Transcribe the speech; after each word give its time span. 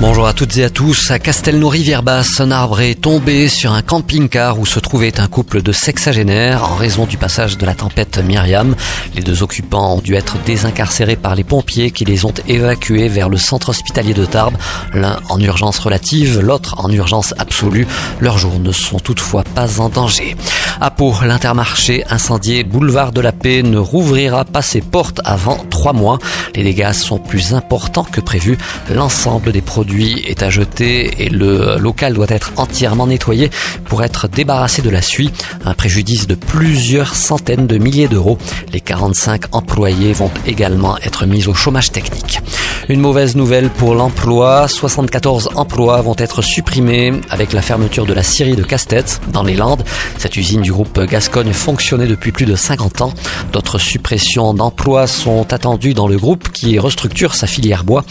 Bonjour 0.00 0.26
à 0.26 0.32
toutes 0.32 0.56
et 0.56 0.64
à 0.64 0.70
tous. 0.70 1.12
À 1.12 1.20
Castelnau-Rivière-Basse, 1.20 2.40
un 2.40 2.50
arbre 2.50 2.80
est 2.80 3.00
tombé 3.00 3.48
sur 3.48 3.72
un 3.72 3.80
camping-car 3.80 4.58
où 4.58 4.66
se 4.66 4.80
trouvait 4.80 5.20
un 5.20 5.28
couple 5.28 5.62
de 5.62 5.70
sexagénaires 5.70 6.64
en 6.64 6.74
raison 6.74 7.06
du 7.06 7.16
passage 7.16 7.56
de 7.58 7.64
la 7.64 7.74
tempête 7.74 8.18
Myriam. 8.18 8.74
Les 9.14 9.22
deux 9.22 9.44
occupants 9.44 9.94
ont 9.94 10.00
dû 10.00 10.16
être 10.16 10.36
désincarcérés 10.44 11.14
par 11.14 11.36
les 11.36 11.44
pompiers 11.44 11.92
qui 11.92 12.04
les 12.04 12.24
ont 12.24 12.34
évacués 12.48 13.08
vers 13.08 13.28
le 13.28 13.36
centre 13.36 13.68
hospitalier 13.68 14.14
de 14.14 14.24
Tarbes, 14.24 14.56
l'un 14.92 15.20
en 15.28 15.38
urgence 15.40 15.78
relative, 15.78 16.40
l'autre 16.40 16.74
en 16.78 16.90
urgence 16.90 17.32
absolue. 17.38 17.86
Leurs 18.18 18.38
jours 18.38 18.58
ne 18.58 18.72
sont 18.72 18.98
toutefois 18.98 19.44
pas 19.44 19.80
en 19.80 19.88
danger. 19.88 20.36
À 20.80 20.90
Pau, 20.90 21.14
l'intermarché 21.24 22.04
incendié 22.10 22.64
boulevard 22.64 23.12
de 23.12 23.20
la 23.20 23.30
Paix 23.32 23.62
ne 23.62 23.78
rouvrira 23.78 24.44
pas 24.44 24.62
ses 24.62 24.80
portes 24.80 25.20
avant 25.24 25.64
trois 25.70 25.92
mois. 25.92 26.18
Les 26.54 26.64
dégâts 26.64 26.92
sont 26.92 27.18
plus 27.18 27.54
importants 27.54 28.04
que 28.04 28.20
prévu. 28.20 28.58
L'ensemble 28.92 29.52
des 29.52 29.60
produits 29.60 30.24
est 30.26 30.42
à 30.42 30.50
jeter 30.50 31.24
et 31.24 31.28
le 31.28 31.78
local 31.78 32.14
doit 32.14 32.26
être 32.28 32.52
entièrement 32.56 33.06
nettoyé 33.06 33.50
pour 33.84 34.02
être 34.02 34.26
débarrassé 34.26 34.82
de 34.82 34.90
la 34.90 35.02
suie. 35.02 35.30
Un 35.64 35.74
préjudice 35.74 36.26
de 36.26 36.34
plusieurs 36.34 37.14
centaines 37.14 37.66
de 37.66 37.78
milliers 37.78 38.08
d'euros. 38.08 38.38
Les 38.72 38.80
45 38.80 39.54
employés 39.54 40.12
vont 40.12 40.30
également 40.46 40.98
être 40.98 41.26
mis 41.26 41.46
au 41.46 41.54
chômage 41.54 41.92
technique. 41.92 42.40
Une 42.90 43.00
mauvaise 43.00 43.34
nouvelle 43.34 43.70
pour 43.70 43.94
l'emploi. 43.94 44.68
74 44.68 45.50
emplois 45.54 46.02
vont 46.02 46.16
être 46.18 46.42
supprimés 46.42 47.12
avec 47.30 47.54
la 47.54 47.62
fermeture 47.62 48.04
de 48.04 48.12
la 48.12 48.22
scierie 48.22 48.56
de 48.56 48.62
Castet 48.62 49.04
dans 49.32 49.42
les 49.42 49.54
Landes. 49.54 49.82
Cette 50.18 50.36
usine 50.36 50.60
du 50.60 50.70
groupe 50.70 51.00
Gascogne 51.00 51.54
fonctionnait 51.54 52.06
depuis 52.06 52.30
plus 52.30 52.44
de 52.44 52.54
50 52.54 53.00
ans. 53.00 53.14
D'autres 53.52 53.78
suppressions 53.78 54.52
d'emplois 54.52 55.06
sont 55.06 55.50
attendues 55.54 55.94
dans 55.94 56.08
le 56.08 56.18
groupe 56.18 56.50
qui 56.50 56.78
restructure 56.78 57.34
sa 57.34 57.46
filière 57.46 57.84
bois. 57.84 58.04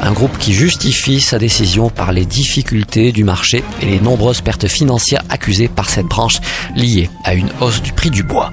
Un 0.00 0.12
groupe 0.12 0.38
qui 0.38 0.54
justifie 0.54 1.20
sa 1.20 1.38
décision 1.38 1.90
par 1.90 2.12
les 2.12 2.24
difficultés 2.24 3.12
du 3.12 3.24
marché 3.24 3.62
et 3.82 3.86
les 3.86 4.00
nombreuses 4.00 4.40
pertes 4.40 4.68
financières 4.68 5.22
accusées 5.28 5.68
par 5.68 5.90
cette 5.90 6.06
branche 6.06 6.38
liées 6.74 7.10
à 7.24 7.34
une 7.34 7.50
hausse 7.60 7.82
du 7.82 7.92
prix 7.92 8.10
du 8.10 8.22
bois. 8.22 8.52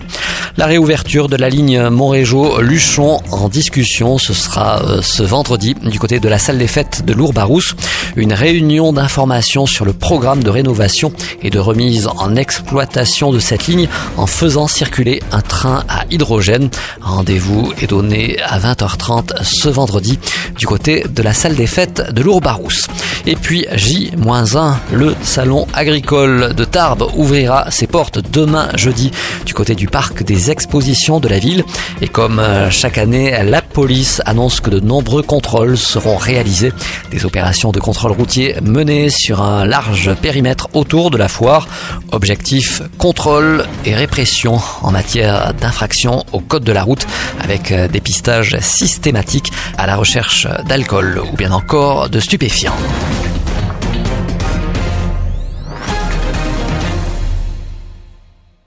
La 0.58 0.66
réouverture 0.66 1.30
de 1.30 1.38
la 1.38 1.50
ligne 1.50 1.88
Montrégeau-Luchon 1.90 3.22
en 3.32 3.48
discussion, 3.48 4.18
ce 4.18 4.34
sera 4.34 4.84
euh, 4.84 5.02
ce 5.02 5.24
vendredi 5.24 5.76
du 5.76 5.98
côté 5.98 6.20
de 6.20 6.28
la 6.28 6.38
salle 6.38 6.58
des 6.58 6.68
fêtes 6.68 7.06
de 7.06 7.14
Lourbarousse. 7.14 7.76
Une 8.18 8.34
réunion 8.34 8.92
d'information 8.92 9.66
sur 9.66 9.86
le 9.86 9.94
programme 9.94 10.44
de 10.44 10.50
rénovation 10.50 11.14
et 11.42 11.50
de 11.50 11.60
remise 11.60 12.08
en 12.08 12.36
exploitation 12.36 13.32
de 13.32 13.40
cette 13.40 13.68
ligne 13.68 13.88
en 14.18 14.28
faisant 14.28 14.68
circuler 14.68 15.22
un 15.32 15.42
train 15.42 15.86
à 15.88 16.04
hydrogène. 16.12 16.70
Rendez-vous 17.00 17.72
est 17.82 17.88
donné 17.88 18.38
à 18.42 18.60
20h30 18.60 19.44
ce 19.44 19.70
vendredi 19.70 20.20
du 20.58 20.68
côté 20.68 21.06
de 21.10 21.24
la 21.24 21.34
salle 21.34 21.56
des 21.56 21.68
fêtes 21.68 22.14
de 22.14 22.22
Lourbarousse. 22.22 22.88
Et 23.26 23.36
puis 23.36 23.66
J-1, 23.72 24.74
le 24.92 25.16
salon 25.22 25.68
agricole 25.74 26.54
de 26.56 26.64
Tarbes 26.66 27.08
ouvrira 27.16 27.70
ses 27.70 27.88
portes 27.88 28.20
demain 28.32 28.70
jeudi 28.76 29.12
du 29.46 29.54
côté 29.54 29.76
du 29.76 29.88
parc 29.88 30.24
des 30.24 30.52
expositions 30.52 31.20
de 31.20 31.28
la 31.28 31.40
ville. 31.40 31.64
Et 32.02 32.08
comme 32.08 32.40
euh, 32.40 32.70
chaque 32.70 32.98
année, 32.98 33.36
la 33.44 33.62
police 33.62 34.22
annonce 34.26 34.60
que 34.60 34.70
de 34.70 34.80
nombreux 34.80 35.22
contrôles 35.22 35.78
seront 35.78 36.18
réalisés. 36.18 36.74
Des 37.12 37.26
opérations 37.26 37.72
de 37.72 37.80
contrôle 37.80 38.12
routier 38.12 38.56
menées 38.62 39.10
sur 39.10 39.42
un 39.42 39.66
large 39.66 40.14
périmètre 40.22 40.70
autour 40.74 41.12
de 41.12 41.18
la 41.18 41.28
foire. 41.28 41.68
Objectif, 42.12 42.82
contrôle 42.98 43.66
et 43.86 43.94
répression 43.94 44.60
en 44.82 44.92
matière 44.92 45.54
d'infraction 45.54 46.26
au 46.32 46.40
code 46.40 46.64
de 46.64 46.72
la 46.72 46.84
route 46.84 47.06
avec 47.40 47.72
euh, 47.72 47.88
dépistage 47.88 48.58
systématique 48.60 49.52
à 49.78 49.86
la 49.86 49.96
recherche 49.96 50.48
d'alcool 50.68 51.22
ou 51.32 51.36
bien 51.36 51.52
encore 51.52 52.10
de 52.10 52.20
stupéfiants. 52.20 52.76